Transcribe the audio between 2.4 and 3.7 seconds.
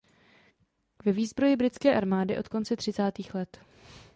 konce třicátých let.